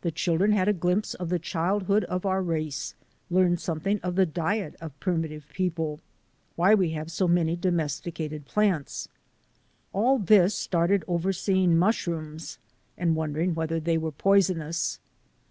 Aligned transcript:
The 0.00 0.10
children 0.10 0.52
had 0.52 0.66
a 0.66 0.72
glimpse 0.72 1.12
of 1.12 1.28
the 1.28 1.38
childhood 1.38 2.04
of 2.04 2.24
our 2.24 2.40
race; 2.42 2.94
learned 3.28 3.60
something 3.60 4.00
of 4.00 4.14
the 4.14 4.24
diet 4.24 4.74
of 4.80 4.98
primitive 4.98 5.46
people; 5.52 6.00
why 6.56 6.74
we 6.74 6.92
have 6.92 7.12
so 7.12 7.28
many 7.28 7.54
domesticated 7.54 8.46
plants. 8.46 9.08
All 9.92 10.20
this 10.20 10.54
started 10.54 11.04
over 11.06 11.34
seeing 11.34 11.76
mushrooms 11.76 12.56
and 12.96 13.14
wondering 13.14 13.54
whether 13.54 13.78
they 13.78 13.98
were 13.98 14.10
poisonous. 14.12 15.00